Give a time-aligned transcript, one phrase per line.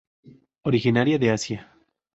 [0.63, 1.71] Originaria de Asia.